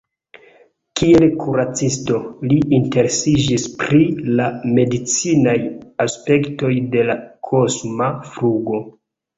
[1.01, 2.21] Kiel kuracisto,
[2.53, 4.01] li interesiĝis pri
[4.41, 5.57] la medicinaj
[6.09, 8.87] aspektoj de la kosma flugo.